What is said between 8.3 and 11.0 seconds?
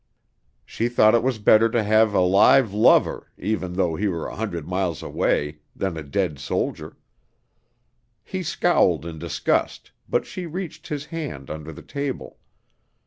scowled in disgust, but she reached